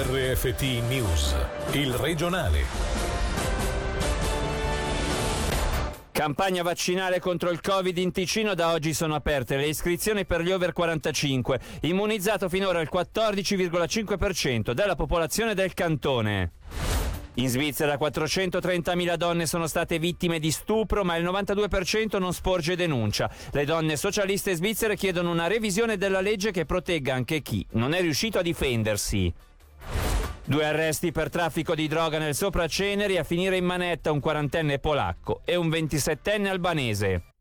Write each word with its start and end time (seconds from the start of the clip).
RFT 0.00 0.62
News, 0.88 1.34
il 1.72 1.92
regionale. 1.92 2.62
Campagna 6.12 6.62
vaccinale 6.62 7.18
contro 7.18 7.50
il 7.50 7.60
Covid 7.60 7.98
in 7.98 8.12
Ticino 8.12 8.54
da 8.54 8.70
oggi 8.70 8.94
sono 8.94 9.16
aperte 9.16 9.56
le 9.56 9.66
iscrizioni 9.66 10.24
per 10.24 10.42
gli 10.42 10.52
over 10.52 10.72
45, 10.72 11.58
immunizzato 11.80 12.48
finora 12.48 12.80
il 12.80 12.88
14,5% 12.92 14.70
della 14.70 14.94
popolazione 14.94 15.54
del 15.54 15.74
cantone. 15.74 16.52
In 17.34 17.48
Svizzera 17.48 17.98
430.000 17.98 19.16
donne 19.16 19.46
sono 19.46 19.66
state 19.66 19.98
vittime 19.98 20.38
di 20.38 20.52
stupro, 20.52 21.02
ma 21.02 21.16
il 21.16 21.24
92% 21.24 22.20
non 22.20 22.32
sporge 22.32 22.76
denuncia. 22.76 23.28
Le 23.50 23.64
donne 23.64 23.96
socialiste 23.96 24.54
svizzere 24.54 24.94
chiedono 24.94 25.32
una 25.32 25.48
revisione 25.48 25.96
della 25.96 26.20
legge 26.20 26.52
che 26.52 26.66
protegga 26.66 27.14
anche 27.14 27.42
chi 27.42 27.66
non 27.72 27.94
è 27.94 28.00
riuscito 28.00 28.38
a 28.38 28.42
difendersi. 28.42 29.34
Due 30.48 30.64
arresti 30.64 31.12
per 31.12 31.28
traffico 31.28 31.74
di 31.74 31.86
droga 31.88 32.16
nel 32.16 32.34
Sopraceneri, 32.34 33.18
a 33.18 33.22
finire 33.22 33.58
in 33.58 33.66
manetta 33.66 34.10
un 34.10 34.18
quarantenne 34.18 34.78
polacco 34.78 35.42
e 35.44 35.56
un 35.56 35.68
27enne 35.68 36.46
albanese. 36.46 37.34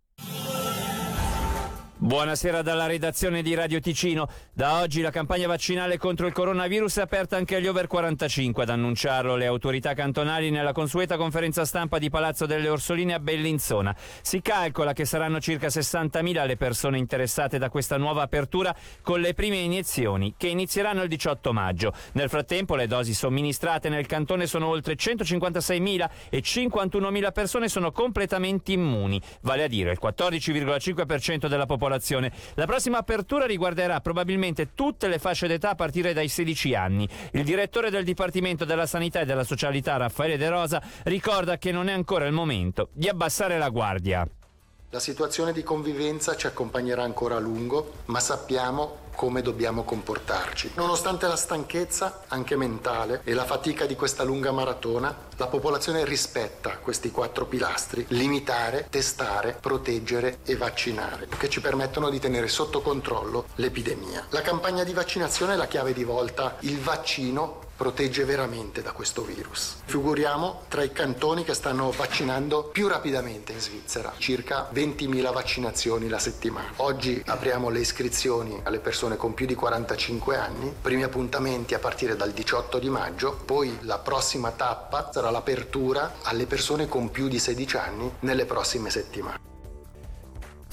Buonasera 2.00 2.62
dalla 2.62 2.86
redazione 2.86 3.42
di 3.42 3.56
Radio 3.56 3.80
Ticino. 3.80 4.30
Da 4.54 4.82
oggi 4.82 5.02
la 5.02 5.10
campagna 5.10 5.48
vaccinale 5.48 5.98
contro 5.98 6.28
il 6.28 6.32
coronavirus 6.32 6.98
è 6.98 7.02
aperta 7.02 7.38
anche 7.38 7.56
agli 7.56 7.66
over 7.66 7.88
45. 7.88 8.62
Ad 8.62 8.70
annunciarlo 8.70 9.36
le 9.36 9.48
autorità 9.48 9.96
cantonali 9.96 10.52
nella 10.52 10.74
consueta 10.74 11.18
conferenza 11.18 11.66
stampa 11.66 11.98
di 11.98 12.12
Palazzo 12.12 12.46
delle 12.46 12.70
Orsoline 12.70 13.16
a 13.16 13.20
Bellinzona. 13.20 13.96
Si 14.22 14.42
calcola 14.42 14.94
che 14.94 15.06
saranno 15.06 15.40
circa 15.40 15.68
60.000 15.68 16.46
le 16.46 16.56
persone 16.56 17.00
interessate 17.00 17.58
da 17.58 17.72
questa 17.72 17.98
nuova 17.98 18.22
apertura 18.22 18.76
con 19.02 19.20
le 19.20 19.34
prime 19.34 19.58
iniezioni 19.58 20.36
che 20.38 20.50
inizieranno 20.50 21.02
il 21.02 21.10
18 21.10 21.52
maggio. 21.52 21.94
Nel 22.12 22.30
frattempo 22.30 22.76
le 22.76 22.86
dosi 22.86 23.16
somministrate 23.16 23.90
nel 23.90 24.06
cantone 24.06 24.46
sono 24.46 24.68
oltre 24.68 24.94
156.000 24.94 26.10
e 26.30 26.44
51.000 26.44 27.32
persone 27.32 27.68
sono 27.68 27.92
completamente 27.92 28.72
immuni, 28.72 29.20
vale 29.42 29.64
a 29.64 29.68
dire 29.68 29.90
il 29.90 30.00
14,5% 30.00 31.48
della 31.48 31.66
popolazione 31.66 31.86
popolazione. 31.98 32.32
La 32.54 32.66
prossima 32.66 33.00
apertura 33.00 33.46
riguarderà 33.46 34.00
probabilmente 34.00 34.74
tutte 34.74 35.08
le 35.08 35.20
fasce 35.20 35.48
d'età 35.48 35.72
a 35.72 35.76
partire 35.76 36.14
dai 36.14 36.28
16 36.28 36.76
anni. 36.76 37.08
Il 37.32 37.44
direttore 37.44 37.90
del 37.90 38.04
Dipartimento 38.04 38.66
della 38.66 38.86
Sanità 38.86 39.20
e 39.20 39.26
della 39.26 39.44
Socialità, 39.44 39.98
Raffaele 39.98 40.38
De 40.38 40.50
Rosa, 40.50 40.82
ricorda 41.04 41.58
che 41.58 41.72
non 41.72 41.90
è 41.90 41.94
ancora 41.94 42.26
il 42.26 42.34
momento 42.34 42.90
di 42.94 43.10
abbassare 43.10 43.58
la 43.58 43.70
guardia. 43.70 44.28
La 44.90 45.00
situazione 45.00 45.52
di 45.52 45.64
convivenza 45.64 46.36
ci 46.38 46.48
accompagnerà 46.48 47.04
ancora 47.04 47.36
a 47.36 47.40
lungo, 47.40 47.92
ma 48.06 48.22
sappiamo 48.22 49.06
come 49.18 49.42
dobbiamo 49.42 49.84
comportarci. 49.84 50.74
Nonostante 50.76 51.26
la 51.26 51.36
stanchezza, 51.36 52.22
anche 52.28 52.56
mentale, 52.56 53.22
e 53.24 53.34
la 53.34 53.46
fatica 53.46 53.88
di 53.88 53.96
questa 53.96 54.22
lunga 54.22 54.52
maratona, 54.52 55.26
la 55.38 55.48
popolazione 55.48 56.06
rispetta 56.06 56.78
questi 56.78 57.10
quattro 57.10 57.48
pilastri, 57.48 58.06
limitare, 58.10 58.86
testare, 58.92 59.58
proteggere 59.60 60.38
e 60.46 60.56
vaccinare, 60.56 61.28
che 61.36 61.50
ci 61.50 61.62
permettono 61.62 62.12
di 62.12 62.20
tenere 62.20 62.48
sotto 62.48 62.82
controllo 62.82 63.46
l'epidemia. 63.56 64.28
La 64.30 64.42
campagna 64.42 64.84
di 64.84 64.94
vaccinazione 64.94 65.54
è 65.54 65.58
la 65.58 65.66
chiave 65.66 65.94
di 65.94 66.04
volta, 66.04 66.58
il 66.60 66.80
vaccino 66.80 67.66
protegge 67.78 68.26
veramente 68.26 68.82
da 68.82 68.92
questo 68.92 69.22
virus. 69.22 69.78
Figuriamo 69.86 70.64
tra 70.68 70.84
i 70.84 70.92
cantoni 70.92 71.44
che 71.44 71.54
stanno 71.54 71.92
vaccinando 71.92 72.64
più 72.64 72.88
rapidamente 72.88 73.54
in 73.54 73.60
Svizzera, 73.60 74.14
circa 74.18 74.70
20.000 74.74 75.32
vaccinazioni 75.32 76.10
la 76.10 76.20
settimana. 76.20 76.72
Oggi 76.78 77.22
apriamo 77.26 77.70
le 77.70 77.80
iscrizioni 77.80 78.60
alle 78.64 78.80
persone 78.80 79.16
con 79.16 79.34
più 79.34 79.46
di 79.46 79.56
45 79.56 80.36
anni, 80.36 80.74
primi 80.82 81.04
appuntamenti 81.04 81.76
a 81.76 81.80
partire 81.80 82.16
dal 82.16 82.32
18 82.32 82.80
di 82.80 82.90
maggio, 82.90 83.40
poi 83.46 83.78
la 83.82 84.00
prossima 84.00 84.52
tappa 84.52 85.12
sarà 85.14 85.30
l'apertura 85.30 86.16
alle 86.24 86.48
persone 86.48 86.88
con 86.88 87.12
più 87.12 87.28
di 87.28 87.38
16 87.38 87.78
anni 87.78 88.12
nelle 88.22 88.46
prossime 88.46 88.90
settimane. 88.90 89.47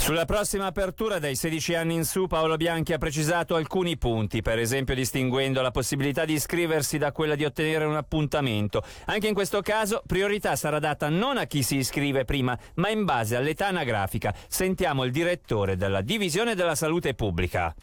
Sulla 0.05 0.27
prossima 0.27 0.67
apertura 0.67 1.19
dai 1.19 1.35
16 1.35 1.75
anni 1.77 1.95
in 1.95 2.05
su 2.05 2.27
Paolo 2.27 2.59
Bianchi 2.59 2.93
ha 2.93 2.99
precisato 2.99 3.55
alcuni 3.55 3.97
punti, 3.97 4.43
per 4.43 4.59
esempio 4.59 4.95
distinguendo 4.95 5.63
la 5.63 5.71
possibilità 5.71 6.27
di 6.27 6.35
iscriversi 6.35 6.99
da 6.99 7.11
quella 7.11 7.35
di 7.35 7.47
ottenere 7.47 7.87
un 7.87 7.97
appuntamento. 7.97 8.83
Anche 9.07 9.29
in 9.29 9.33
questo 9.33 9.63
caso 9.63 10.03
priorità 10.07 10.57
sarà 10.57 10.79
data 10.79 11.09
non 11.09 11.39
a 11.39 11.47
chi 11.47 11.63
si 11.63 11.77
iscrive 11.77 12.27
prima, 12.27 12.55
ma 12.75 12.91
in 12.91 13.07
base 13.07 13.35
all'età 13.35 13.69
anagrafica. 13.69 14.35
Sentiamo 14.47 15.05
il 15.05 15.11
direttore 15.11 15.75
della 15.75 16.03
Divisione 16.03 16.55
della 16.55 16.75
Salute 16.75 17.15
Pubblica. 17.15 17.75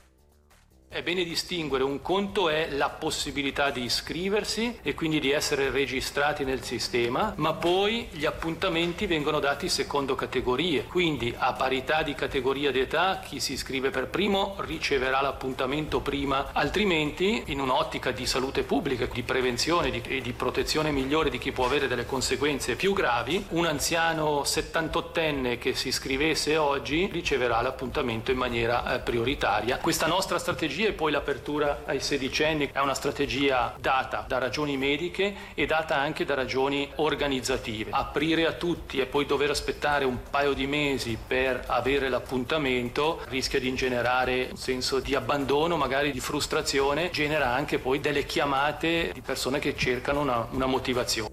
È 0.93 1.01
bene 1.03 1.23
distinguere, 1.23 1.85
un 1.85 2.01
conto 2.01 2.49
è 2.49 2.67
la 2.71 2.89
possibilità 2.89 3.69
di 3.69 3.81
iscriversi 3.83 4.79
e 4.81 4.93
quindi 4.93 5.21
di 5.21 5.31
essere 5.31 5.69
registrati 5.69 6.43
nel 6.43 6.63
sistema, 6.63 7.31
ma 7.37 7.53
poi 7.53 8.09
gli 8.11 8.25
appuntamenti 8.25 9.05
vengono 9.05 9.39
dati 9.39 9.69
secondo 9.69 10.15
categorie, 10.15 10.83
quindi 10.83 11.33
a 11.37 11.53
parità 11.53 12.03
di 12.03 12.13
categoria 12.13 12.71
d'età 12.71 13.21
chi 13.25 13.39
si 13.39 13.53
iscrive 13.53 13.89
per 13.89 14.07
primo 14.07 14.57
riceverà 14.57 15.21
l'appuntamento 15.21 16.01
prima, 16.01 16.49
altrimenti 16.51 17.43
in 17.45 17.61
un'ottica 17.61 18.11
di 18.11 18.25
salute 18.25 18.63
pubblica, 18.63 19.05
di 19.05 19.23
prevenzione 19.23 20.03
e 20.03 20.19
di 20.19 20.33
protezione 20.33 20.91
migliore 20.91 21.29
di 21.29 21.37
chi 21.37 21.53
può 21.53 21.67
avere 21.67 21.87
delle 21.87 22.05
conseguenze 22.05 22.75
più 22.75 22.91
gravi, 22.91 23.45
un 23.51 23.65
anziano 23.65 24.41
78enne 24.41 25.57
che 25.57 25.73
si 25.73 25.87
iscrivesse 25.87 26.57
oggi 26.57 27.07
riceverà 27.09 27.61
l'appuntamento 27.61 28.29
in 28.29 28.37
maniera 28.37 28.93
eh, 28.93 28.99
prioritaria. 28.99 29.77
Questa 29.77 30.07
nostra 30.07 30.37
strategia 30.37 30.79
strategia 30.81 30.87
e 30.87 30.93
poi 30.93 31.11
l'apertura 31.11 31.81
ai 31.85 31.99
sedicenni 31.99 32.69
è 32.71 32.79
una 32.79 32.93
strategia 32.93 33.75
data 33.79 34.25
da 34.27 34.37
ragioni 34.37 34.77
mediche 34.77 35.35
e 35.53 35.65
data 35.65 35.95
anche 35.95 36.25
da 36.25 36.33
ragioni 36.33 36.89
organizzative. 36.95 37.91
Aprire 37.91 38.47
a 38.47 38.53
tutti 38.53 38.99
e 38.99 39.05
poi 39.05 39.25
dover 39.25 39.51
aspettare 39.51 40.05
un 40.05 40.17
paio 40.29 40.53
di 40.53 40.67
mesi 40.67 41.17
per 41.25 41.63
avere 41.67 42.09
l'appuntamento 42.09 43.21
rischia 43.29 43.59
di 43.59 43.67
ingenerare 43.67 44.47
un 44.51 44.57
senso 44.57 44.99
di 44.99 45.13
abbandono, 45.15 45.77
magari 45.77 46.11
di 46.11 46.19
frustrazione, 46.19 47.09
genera 47.11 47.53
anche 47.53 47.77
poi 47.79 47.99
delle 47.99 48.25
chiamate 48.25 49.11
di 49.13 49.21
persone 49.21 49.59
che 49.59 49.75
cercano 49.75 50.21
una, 50.21 50.47
una 50.51 50.65
motivazione. 50.65 51.30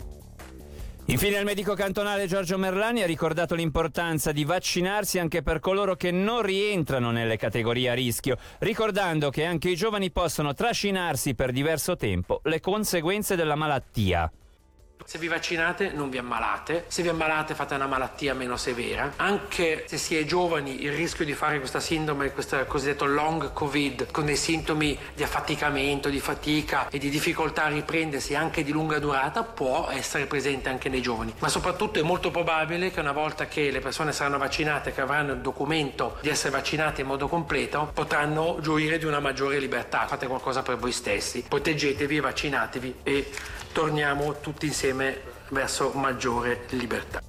Infine 1.11 1.39
il 1.39 1.45
medico 1.47 1.73
cantonale 1.73 2.27
Giorgio 2.27 2.59
Merlani 2.59 3.03
ha 3.03 3.07
ricordato 3.07 3.55
l'importanza 3.55 4.31
di 4.31 4.45
vaccinarsi 4.45 5.19
anche 5.19 5.43
per 5.43 5.59
coloro 5.59 5.95
che 5.95 6.11
non 6.11 6.43
rientrano 6.43 7.11
nelle 7.11 7.39
categorie 7.39 7.89
a 7.89 7.95
rischio, 7.95 8.37
ricordando 8.59 9.31
che 9.31 9.47
anche 9.47 9.71
i 9.71 9.75
giovani 9.75 10.11
possono 10.11 10.53
trascinarsi 10.53 11.35
per 11.35 11.51
diverso 11.51 11.97
tempo 11.97 12.43
le 12.45 12.61
conseguenze 12.61 13.37
della 13.37 13.55
malattia. 13.55 14.31
Se 15.11 15.17
vi 15.17 15.29
vaccinate 15.29 15.91
non 15.93 16.11
vi 16.11 16.19
ammalate, 16.19 16.85
se 16.89 17.01
vi 17.01 17.09
ammalate 17.09 17.55
fate 17.55 17.75
una 17.75 17.87
malattia 17.87 18.35
meno 18.35 18.59
severa. 18.59 19.15
Anche 19.17 19.85
se 19.87 19.97
si 19.97 20.15
è 20.19 20.25
giovani 20.27 20.83
il 20.83 20.93
rischio 20.93 21.25
di 21.25 21.33
fare 21.33 21.59
questa 21.61 21.81
sindrome, 21.81 22.31
questo 22.31 22.63
cosiddetto 22.67 23.07
long 23.07 23.55
covid, 23.55 24.11
con 24.11 24.27
dei 24.27 24.37
sintomi 24.37 24.99
di 25.15 25.23
affaticamento, 25.23 26.11
di 26.11 26.21
fatica 26.21 26.91
e 26.91 26.99
di 26.99 27.09
difficoltà 27.09 27.65
a 27.65 27.69
riprendersi 27.69 28.35
anche 28.35 28.63
di 28.63 28.71
lunga 28.71 28.99
durata, 28.99 29.45
può 29.45 29.89
essere 29.91 30.27
presente 30.27 30.69
anche 30.69 30.91
nei 30.91 31.01
giovani. 31.01 31.33
Ma 31.39 31.49
soprattutto 31.49 31.99
è 31.99 32.03
molto 32.03 32.31
probabile 32.31 32.91
che 32.91 33.01
una 33.01 33.13
volta 33.13 33.47
che 33.47 33.71
le 33.71 33.81
persone 33.81 34.13
saranno 34.13 34.37
vaccinate, 34.37 34.93
che 34.93 35.01
avranno 35.01 35.33
il 35.33 35.41
documento 35.41 36.19
di 36.21 36.29
essere 36.29 36.51
vaccinate 36.51 37.01
in 37.01 37.07
modo 37.07 37.29
completo, 37.29 37.93
potranno 37.95 38.59
gioire 38.61 38.99
di 38.99 39.07
una 39.07 39.21
maggiore 39.21 39.59
libertà. 39.59 40.07
Fate 40.07 40.27
qualcosa 40.27 40.61
per 40.61 40.77
voi 40.77 40.93
stessi, 40.93 41.47
proteggetevi, 41.49 42.21
vaccinatevi 42.21 42.95
e 43.03 43.31
torniamo 43.73 44.41
tutti 44.41 44.67
insieme 44.67 44.98
verso 45.49 45.93
maggiore 45.95 46.65
libertà. 46.71 47.28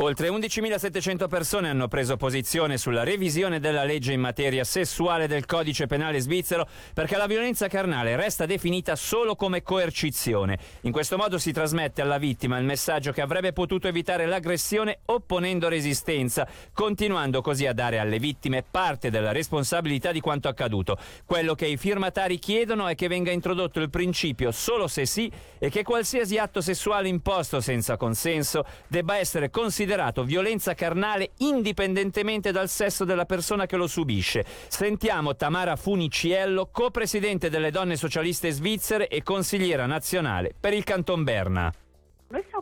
Oltre 0.00 0.28
11.700 0.28 1.26
persone 1.26 1.68
hanno 1.68 1.88
preso 1.88 2.16
posizione 2.16 2.78
sulla 2.78 3.02
revisione 3.02 3.58
della 3.58 3.82
legge 3.82 4.12
in 4.12 4.20
materia 4.20 4.62
sessuale 4.62 5.26
del 5.26 5.44
codice 5.44 5.88
penale 5.88 6.20
svizzero 6.20 6.68
perché 6.94 7.16
la 7.16 7.26
violenza 7.26 7.66
carnale 7.66 8.14
resta 8.14 8.46
definita 8.46 8.94
solo 8.94 9.34
come 9.34 9.64
coercizione. 9.64 10.56
In 10.82 10.92
questo 10.92 11.16
modo 11.16 11.36
si 11.36 11.50
trasmette 11.50 12.00
alla 12.00 12.18
vittima 12.18 12.58
il 12.58 12.64
messaggio 12.64 13.10
che 13.10 13.22
avrebbe 13.22 13.52
potuto 13.52 13.88
evitare 13.88 14.26
l'aggressione 14.26 15.00
opponendo 15.06 15.66
resistenza, 15.68 16.46
continuando 16.72 17.40
così 17.40 17.66
a 17.66 17.72
dare 17.72 17.98
alle 17.98 18.20
vittime 18.20 18.62
parte 18.62 19.10
della 19.10 19.32
responsabilità 19.32 20.12
di 20.12 20.20
quanto 20.20 20.46
accaduto. 20.46 20.96
Quello 21.24 21.56
che 21.56 21.66
i 21.66 21.76
firmatari 21.76 22.38
chiedono 22.38 22.86
è 22.86 22.94
che 22.94 23.08
venga 23.08 23.32
introdotto 23.32 23.80
il 23.80 23.90
principio 23.90 24.52
solo 24.52 24.86
se 24.86 25.06
sì 25.06 25.28
e 25.58 25.70
che 25.70 25.82
qualsiasi 25.82 26.38
atto 26.38 26.60
sessuale 26.60 27.08
imposto 27.08 27.60
senza 27.60 27.96
consenso 27.96 28.64
debba 28.86 29.16
essere 29.16 29.50
considerato 29.50 29.86
considerato 29.88 30.22
violenza 30.22 30.74
carnale 30.74 31.30
indipendentemente 31.38 32.52
dal 32.52 32.68
sesso 32.68 33.06
della 33.06 33.24
persona 33.24 33.64
che 33.64 33.76
lo 33.76 33.86
subisce. 33.86 34.44
Sentiamo 34.68 35.34
Tamara 35.34 35.76
Funiciello, 35.76 36.68
co-presidente 36.70 37.48
delle 37.48 37.70
donne 37.70 37.96
socialiste 37.96 38.50
svizzere 38.50 39.08
e 39.08 39.22
consigliera 39.22 39.86
nazionale 39.86 40.52
per 40.58 40.74
il 40.74 40.84
Canton 40.84 41.24
Berna. 41.24 41.72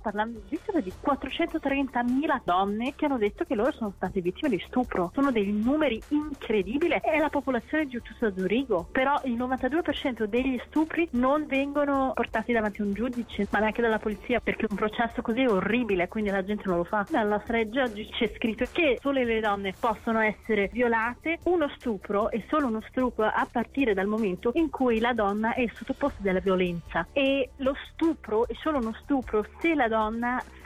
Parlando 0.07 0.39
addirittura 0.39 0.79
di 0.79 0.93
430.000 1.05 2.41
donne 2.45 2.95
che 2.95 3.07
hanno 3.07 3.19
detto 3.19 3.43
che 3.43 3.57
loro 3.57 3.73
sono 3.73 3.93
state 3.97 4.21
vittime 4.21 4.51
di 4.51 4.63
stupro. 4.65 5.11
Sono 5.13 5.33
dei 5.33 5.51
numeri 5.51 6.01
incredibili. 6.11 7.01
È 7.03 7.19
la 7.19 7.29
popolazione 7.29 7.87
di 7.87 8.01
tutto 8.01 8.33
Zurigo, 8.33 8.87
però 8.93 9.21
il 9.25 9.33
92% 9.33 10.23
degli 10.27 10.63
stupri 10.69 11.09
non 11.15 11.47
vengono 11.47 12.13
portati 12.15 12.53
davanti 12.53 12.83
a 12.83 12.85
un 12.85 12.93
giudice, 12.93 13.49
ma 13.51 13.59
neanche 13.59 13.83
dalla 13.83 13.99
polizia, 13.99 14.39
perché 14.39 14.67
un 14.71 14.77
processo 14.77 15.23
così 15.23 15.41
è 15.41 15.51
orribile, 15.51 16.07
quindi 16.07 16.31
la 16.31 16.45
gente 16.45 16.63
non 16.67 16.77
lo 16.77 16.85
fa. 16.85 17.05
Nella 17.11 17.31
nostra 17.31 17.57
legge 17.57 17.83
oggi 17.83 18.07
c'è 18.07 18.31
scritto 18.37 18.65
che 18.71 18.99
solo 19.03 19.21
le 19.21 19.41
donne 19.41 19.75
possono 19.77 20.21
essere 20.21 20.71
violate. 20.73 21.41
Uno 21.47 21.69
stupro 21.77 22.31
è 22.31 22.41
solo 22.49 22.69
uno 22.69 22.81
stupro 22.91 23.25
a 23.25 23.49
partire 23.51 23.93
dal 23.93 24.07
momento 24.07 24.53
in 24.55 24.71
cui 24.71 25.01
la 25.01 25.13
donna 25.13 25.55
è 25.55 25.67
sottoposta 25.75 26.31
alla 26.31 26.39
violenza 26.39 27.09
e 27.13 27.51
lo 27.57 27.75
stupro 27.91 28.47
è 28.47 28.55
solo 28.63 28.79
uno 28.79 28.95
stupro 29.03 29.45
se 29.59 29.75
la 29.75 29.89
donna 29.89 29.96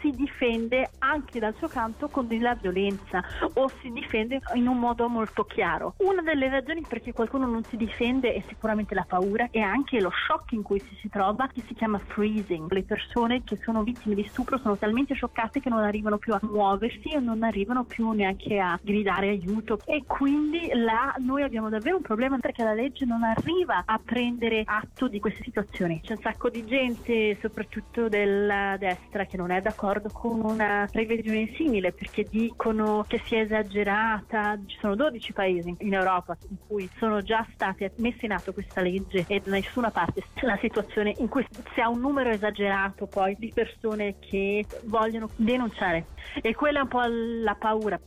si 0.01 0.11
difende 0.11 0.91
anche 0.99 1.39
dal 1.39 1.55
suo 1.57 1.69
canto 1.69 2.09
con 2.09 2.27
della 2.27 2.55
violenza 2.55 3.23
o 3.55 3.69
si 3.81 3.91
difende 3.91 4.41
in 4.55 4.67
un 4.67 4.79
modo 4.79 5.09
molto 5.09 5.45
chiaro. 5.45 5.95
Una 5.99 6.23
delle 6.23 6.49
ragioni 6.49 6.83
perché 6.87 7.13
qualcuno 7.13 7.47
non 7.47 7.63
si 7.65 7.77
difende 7.77 8.33
è 8.33 8.43
sicuramente 8.49 8.95
la 8.95 9.05
paura 9.07 9.49
e 9.51 9.61
anche 9.61 10.01
lo 10.01 10.11
shock 10.11 10.53
in 10.53 10.63
cui 10.63 10.81
si, 10.81 10.97
si 11.01 11.09
trova 11.09 11.49
che 11.49 11.63
si 11.67 11.75
chiama 11.75 11.99
freezing. 11.99 12.71
Le 12.73 12.83
persone 12.83 13.43
che 13.45 13.59
sono 13.63 13.83
vittime 13.83 14.15
di 14.15 14.25
stupro 14.25 14.59
sono 14.59 14.77
talmente 14.77 15.15
scioccate 15.15 15.61
che 15.61 15.69
non 15.69 15.81
arrivano 15.81 16.19
più 16.19 16.33
a 16.33 16.41
muoversi 16.43 17.11
e 17.11 17.19
non 17.19 17.43
arrivano 17.43 17.85
più 17.85 18.11
neanche 18.13 18.59
a 18.59 18.79
gridare 18.83 19.29
aiuto 19.29 19.79
e 19.85 20.05
quindi 20.07 20.71
là 20.73 21.15
noi 21.19 21.43
abbiamo 21.43 21.69
davvero 21.69 21.97
un 21.97 22.03
problema 22.03 22.39
perché 22.39 22.63
la 22.63 22.75
legge 22.75 23.05
non 23.05 23.23
arriva 23.23 23.83
a 23.85 24.01
prendere 24.03 24.63
atto 24.65 25.09
di 25.09 25.21
queste 25.21 25.43
situazioni. 25.43 26.01
C'è 26.03 26.13
un 26.13 26.21
sacco 26.21 26.49
di 26.49 26.65
gente, 26.65 27.37
soprattutto 27.41 28.09
della 28.09 28.77
destra, 28.79 29.10
che 29.11 29.37
non 29.37 29.51
è 29.51 29.61
d'accordo 29.61 30.09
con 30.13 30.41
una 30.41 30.89
previsione 30.91 31.53
simile 31.57 31.93
perché 31.93 32.25
dicono 32.29 33.05
che 33.07 33.21
sia 33.25 33.41
esagerata. 33.41 34.59
Ci 34.65 34.79
sono 34.81 34.95
12 34.95 35.33
paesi 35.33 35.75
in 35.79 35.95
Europa 35.95 36.37
in 36.49 36.57
cui 36.67 36.89
sono 36.99 37.21
già 37.23 37.47
state 37.53 37.93
messe 37.97 38.27
in 38.27 38.33
atto 38.33 38.53
questa 38.53 38.81
legge 38.81 39.25
e 39.27 39.41
da 39.41 39.51
nessuna 39.51 39.91
parte 39.91 40.23
una 40.43 40.59
situazione 40.61 41.15
in 41.19 41.29
cui 41.29 41.47
si 41.75 41.81
ha 41.81 41.89
un 41.89 42.01
numero 42.01 42.31
esagerato 42.31 43.07
poi 43.07 43.37
di 43.39 43.53
persone 43.53 44.17
che 44.19 44.65
vogliono 44.85 45.29
denunciare 45.37 46.07
e 46.41 46.55
quella 46.55 46.79
è 46.79 46.83
un 46.83 46.89
po' 46.89 47.03
la 47.05 47.55
paura. 47.55 48.01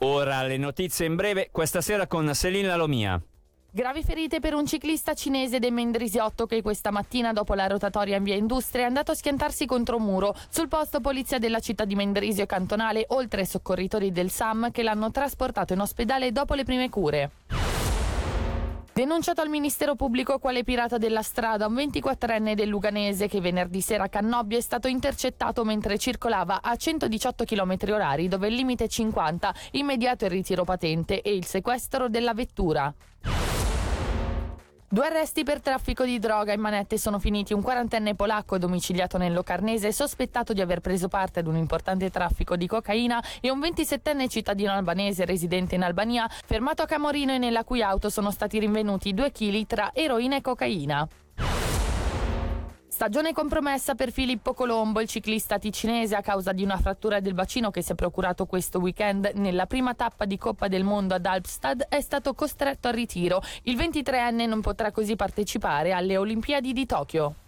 Ora 0.00 0.42
le 0.42 0.56
notizie 0.58 1.06
in 1.06 1.16
breve, 1.16 1.48
questa 1.50 1.80
sera 1.80 2.06
con 2.06 2.32
Selina 2.34 2.68
Lalomia. 2.68 3.20
Gravi 3.76 4.02
ferite 4.02 4.40
per 4.40 4.54
un 4.54 4.64
ciclista 4.64 5.12
cinese 5.12 5.58
del 5.58 5.70
Mendrisiotto 5.70 6.46
che 6.46 6.62
questa 6.62 6.90
mattina 6.90 7.34
dopo 7.34 7.52
la 7.52 7.66
rotatoria 7.66 8.16
in 8.16 8.22
via 8.22 8.34
Industria 8.34 8.84
è 8.84 8.86
andato 8.86 9.10
a 9.10 9.14
schiantarsi 9.14 9.66
contro 9.66 9.98
un 9.98 10.04
muro. 10.04 10.34
Sul 10.48 10.66
posto 10.66 11.00
polizia 11.00 11.38
della 11.38 11.60
città 11.60 11.84
di 11.84 11.94
Mendrisio 11.94 12.46
Cantonale, 12.46 13.04
oltre 13.08 13.42
ai 13.42 13.46
soccorritori 13.46 14.12
del 14.12 14.30
SAM 14.30 14.70
che 14.70 14.82
l'hanno 14.82 15.10
trasportato 15.10 15.74
in 15.74 15.80
ospedale 15.80 16.32
dopo 16.32 16.54
le 16.54 16.64
prime 16.64 16.88
cure. 16.88 17.30
Denunciato 18.94 19.42
al 19.42 19.50
Ministero 19.50 19.94
Pubblico 19.94 20.38
quale 20.38 20.64
pirata 20.64 20.96
della 20.96 21.20
strada, 21.20 21.66
un 21.66 21.74
24enne 21.74 22.54
del 22.54 22.70
Luganese 22.70 23.28
che 23.28 23.42
venerdì 23.42 23.82
sera 23.82 24.04
a 24.04 24.08
Cannobbio 24.08 24.56
è 24.56 24.62
stato 24.62 24.88
intercettato 24.88 25.64
mentre 25.64 25.98
circolava 25.98 26.62
a 26.62 26.74
118 26.74 27.44
km 27.44 27.76
orari 27.90 28.26
dove 28.26 28.48
il 28.48 28.54
limite 28.54 28.84
è 28.84 28.88
50, 28.88 29.54
immediato 29.72 30.24
il 30.24 30.30
ritiro 30.30 30.64
patente 30.64 31.20
e 31.20 31.34
il 31.34 31.44
sequestro 31.44 32.08
della 32.08 32.32
vettura. 32.32 32.90
Due 34.88 35.04
arresti 35.04 35.42
per 35.42 35.60
traffico 35.60 36.04
di 36.04 36.20
droga 36.20 36.52
in 36.52 36.60
manette 36.60 36.96
sono 36.96 37.18
finiti. 37.18 37.52
Un 37.52 37.60
quarantenne 37.60 38.14
polacco 38.14 38.56
domiciliato 38.56 39.18
nel 39.18 39.32
Locarnese 39.32 39.90
sospettato 39.90 40.52
di 40.52 40.60
aver 40.60 40.78
preso 40.78 41.08
parte 41.08 41.40
ad 41.40 41.48
un 41.48 41.56
importante 41.56 42.08
traffico 42.08 42.54
di 42.54 42.68
cocaina 42.68 43.20
e 43.40 43.50
un 43.50 43.58
27enne 43.58 44.28
cittadino 44.28 44.70
albanese 44.70 45.24
residente 45.24 45.74
in 45.74 45.82
Albania 45.82 46.30
fermato 46.30 46.82
a 46.82 46.86
Camorino 46.86 47.32
e 47.32 47.38
nella 47.38 47.64
cui 47.64 47.82
auto 47.82 48.08
sono 48.10 48.30
stati 48.30 48.60
rinvenuti 48.60 49.12
due 49.12 49.32
chili 49.32 49.66
tra 49.66 49.90
eroina 49.92 50.36
e 50.36 50.40
cocaina. 50.40 51.08
Stagione 52.96 53.34
compromessa 53.34 53.94
per 53.94 54.10
Filippo 54.10 54.54
Colombo, 54.54 55.02
il 55.02 55.06
ciclista 55.06 55.58
ticinese 55.58 56.16
a 56.16 56.22
causa 56.22 56.52
di 56.52 56.62
una 56.62 56.78
frattura 56.78 57.20
del 57.20 57.34
bacino 57.34 57.70
che 57.70 57.82
si 57.82 57.92
è 57.92 57.94
procurato 57.94 58.46
questo 58.46 58.78
weekend 58.78 59.32
nella 59.34 59.66
prima 59.66 59.92
tappa 59.92 60.24
di 60.24 60.38
Coppa 60.38 60.66
del 60.66 60.82
Mondo 60.82 61.12
ad 61.12 61.26
Alpstad 61.26 61.88
è 61.90 62.00
stato 62.00 62.32
costretto 62.32 62.88
al 62.88 62.94
ritiro. 62.94 63.42
Il 63.64 63.76
23enne 63.76 64.48
non 64.48 64.62
potrà 64.62 64.92
così 64.92 65.14
partecipare 65.14 65.92
alle 65.92 66.16
Olimpiadi 66.16 66.72
di 66.72 66.86
Tokyo. 66.86 67.45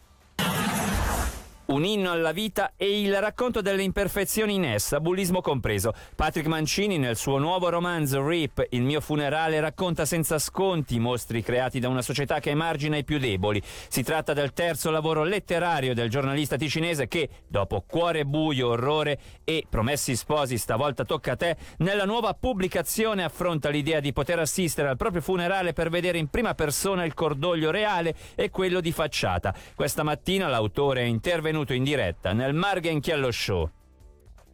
Un 1.71 1.85
inno 1.85 2.11
alla 2.11 2.33
vita 2.33 2.73
e 2.79 3.03
il 3.03 3.15
racconto 3.21 3.61
delle 3.61 3.83
imperfezioni 3.83 4.55
in 4.55 4.65
essa, 4.65 5.01
bullismo 5.01 5.43
compreso. 5.43 5.93
Patrick 6.17 6.49
Mancini 6.49 6.97
nel 6.97 7.17
suo 7.17 7.37
nuovo 7.37 7.69
romanzo 7.69 8.27
Rip, 8.27 8.69
Il 8.71 8.81
mio 8.81 9.03
funerale, 9.03 9.61
racconta 9.61 10.07
senza 10.07 10.39
sconti 10.39 10.95
i 10.95 10.99
mostri 10.99 11.43
creati 11.43 11.79
da 11.79 11.91
una 11.91 12.01
società 12.01 12.41
che 12.41 12.49
emargina 12.49 12.97
i 12.97 13.05
più 13.05 13.19
deboli. 13.19 13.63
Si 13.89 14.03
tratta 14.03 14.33
del 14.33 14.55
terzo 14.55 14.91
lavoro 14.91 15.25
letterario 15.25 15.93
del 15.93 16.09
giornalista 16.09 16.57
ticinese 16.57 17.07
che, 17.07 17.29
dopo 17.47 17.85
Cuore 17.87 18.25
buio, 18.25 18.69
orrore 18.69 19.19
e 19.45 19.67
Promessi 19.69 20.17
sposi, 20.17 20.57
stavolta 20.57 21.05
tocca 21.05 21.33
a 21.33 21.37
te, 21.37 21.57
nella 21.81 22.07
nuova 22.07 22.33
pubblicazione 22.33 23.25
affronta 23.25 23.69
l'idea 23.69 24.01
di 24.01 24.15
poter 24.15 24.39
assistere 24.39 24.89
al 24.89 24.97
proprio 24.97 25.21
funerale 25.21 25.75
per 25.75 25.91
vedere 25.91 26.17
in 26.17 26.29
prima 26.29 26.55
persona 26.55 27.05
il 27.05 27.13
cordoglio 27.13 27.71
reale 27.71 28.15
e 28.37 28.49
quello 28.49 28.81
di 28.81 28.91
facciata. 28.91 29.55
Questa 29.75 30.03
mattina 30.03 30.49
l'autore 30.49 31.03
è 31.03 31.05
intervenuto 31.05 31.57
in 31.73 31.85
diretta 31.85 32.33
nel 32.33 32.55
Margenchiello 32.55 33.31
Show. 33.31 33.71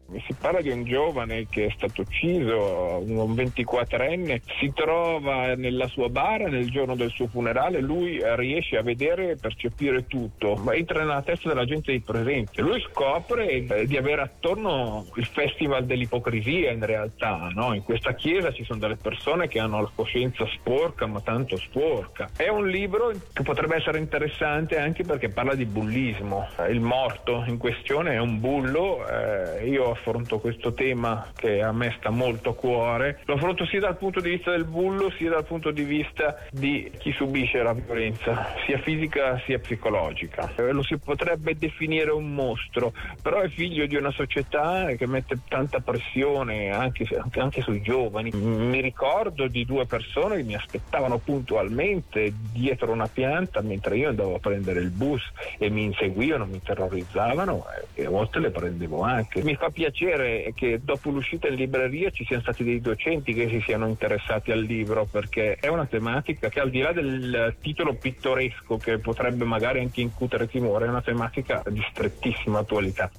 Si 0.06 0.34
parla 0.38 0.60
di 0.60 0.68
un 0.68 0.84
giovane 0.84 1.46
che 1.48 1.66
è 1.66 1.72
stato 1.74 2.02
ucciso, 2.02 3.02
un 3.04 3.32
24enne, 3.32 4.40
si 4.60 4.70
trova 4.74 5.54
nella 5.54 5.88
sua 5.88 6.08
bara 6.08 6.46
nel 6.48 6.70
giorno 6.70 6.94
del 6.94 7.10
suo 7.10 7.26
funerale, 7.26 7.80
lui 7.80 8.20
riesce 8.36 8.76
a 8.76 8.82
vedere 8.82 9.30
e 9.30 9.36
percepire 9.36 10.06
tutto, 10.06 10.54
ma 10.56 10.74
entra 10.74 11.00
nella 11.00 11.22
testa 11.22 11.48
della 11.48 11.64
gente 11.64 11.90
di 11.90 12.00
presente. 12.00 12.60
Lui 12.60 12.80
scopre 12.90 13.48
eh, 13.48 13.86
di 13.86 13.96
avere 13.96 14.22
attorno 14.22 15.06
il 15.14 15.26
festival 15.26 15.84
dell'ipocrisia 15.84 16.70
in 16.70 16.84
realtà, 16.84 17.50
no? 17.54 17.74
in 17.74 17.82
questa 17.82 18.14
chiesa 18.14 18.52
ci 18.52 18.64
sono 18.64 18.78
delle 18.78 18.96
persone 18.96 19.48
che 19.48 19.58
hanno 19.58 19.80
la 19.80 19.90
coscienza 19.92 20.46
sporca, 20.54 21.06
ma 21.06 21.20
tanto 21.20 21.56
sporca. 21.56 22.28
È 22.36 22.48
un 22.48 22.68
libro 22.68 23.10
che 23.32 23.42
potrebbe 23.42 23.76
essere 23.76 23.98
interessante 23.98 24.78
anche 24.78 25.02
perché 25.02 25.30
parla 25.30 25.54
di 25.54 25.64
bullismo. 25.64 26.48
Il 26.68 26.80
morto 26.80 27.42
in 27.46 27.56
questione 27.56 28.12
è 28.12 28.18
un 28.18 28.38
bullo, 28.38 29.06
eh, 29.08 29.66
io 29.66 29.93
affronto 29.94 30.38
questo 30.38 30.72
tema 30.72 31.26
che 31.34 31.62
a 31.62 31.72
me 31.72 31.94
sta 31.98 32.10
molto 32.10 32.50
a 32.50 32.54
cuore, 32.54 33.20
lo 33.24 33.34
affronto 33.34 33.64
sia 33.66 33.80
dal 33.80 33.96
punto 33.96 34.20
di 34.20 34.30
vista 34.30 34.50
del 34.50 34.64
bullo 34.64 35.10
sia 35.16 35.30
dal 35.30 35.44
punto 35.44 35.70
di 35.70 35.82
vista 35.82 36.38
di 36.50 36.90
chi 36.98 37.12
subisce 37.12 37.62
la 37.62 37.72
violenza, 37.72 38.54
sia 38.66 38.78
fisica 38.78 39.40
sia 39.46 39.58
psicologica. 39.58 40.52
Eh, 40.56 40.72
lo 40.72 40.82
si 40.82 40.98
potrebbe 40.98 41.56
definire 41.56 42.10
un 42.10 42.34
mostro, 42.34 42.92
però 43.22 43.40
è 43.40 43.48
figlio 43.48 43.86
di 43.86 43.96
una 43.96 44.10
società 44.10 44.86
che 44.96 45.06
mette 45.06 45.38
tanta 45.48 45.80
pressione 45.80 46.70
anche, 46.70 47.06
anche 47.36 47.62
sui 47.62 47.80
giovani. 47.80 48.30
Mi 48.30 48.80
ricordo 48.80 49.46
di 49.46 49.64
due 49.64 49.86
persone 49.86 50.36
che 50.36 50.42
mi 50.42 50.54
aspettavano 50.54 51.18
puntualmente 51.18 52.32
dietro 52.52 52.92
una 52.92 53.08
pianta 53.08 53.60
mentre 53.62 53.96
io 53.96 54.08
andavo 54.08 54.34
a 54.34 54.38
prendere 54.38 54.80
il 54.80 54.90
bus 54.90 55.22
e 55.58 55.70
mi 55.70 55.84
inseguivano, 55.84 56.46
mi 56.46 56.60
terrorizzavano 56.62 57.64
e 57.94 58.06
a 58.06 58.10
volte 58.10 58.38
le 58.40 58.50
prendevo 58.50 59.02
anche. 59.02 59.42
Mi 59.42 59.54
fa 59.54 59.70
piacere 59.70 59.83
che 59.90 60.80
dopo 60.82 61.10
l'uscita 61.10 61.48
in 61.48 61.54
libreria 61.54 62.10
ci 62.10 62.24
siano 62.24 62.42
stati 62.42 62.64
dei 62.64 62.80
docenti 62.80 63.34
che 63.34 63.48
si 63.48 63.62
siano 63.64 63.88
interessati 63.88 64.52
al 64.52 64.60
libro 64.60 65.06
perché 65.10 65.56
è 65.56 65.68
una 65.68 65.86
tematica 65.86 66.48
che 66.48 66.60
al 66.60 66.70
di 66.70 66.80
là 66.80 66.92
del 66.92 67.56
titolo 67.60 67.94
pittoresco 67.94 68.76
che 68.76 68.98
potrebbe 68.98 69.44
magari 69.44 69.80
anche 69.80 70.00
incutere 70.00 70.48
timore 70.48 70.86
è 70.86 70.88
una 70.88 71.02
tematica 71.02 71.62
di 71.68 71.84
strettissima 71.90 72.60
attualità. 72.60 73.10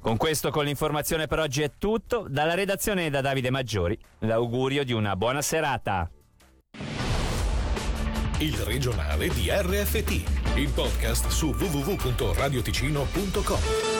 Con 0.00 0.16
questo, 0.16 0.50
con 0.50 0.64
l'informazione 0.64 1.26
per 1.26 1.40
oggi 1.40 1.62
è 1.62 1.72
tutto. 1.78 2.26
Dalla 2.28 2.54
redazione 2.54 3.10
da 3.10 3.20
Davide 3.20 3.50
Maggiori, 3.50 3.98
l'augurio 4.20 4.82
di 4.84 4.92
una 4.92 5.14
buona 5.14 5.42
serata. 5.42 6.10
Il 8.38 8.56
regionale 8.56 9.28
di 9.28 9.50
RFT, 9.50 10.56
il 10.56 10.70
podcast 10.74 11.28
su 11.28 11.48
www.radioticino.com. 11.48 13.99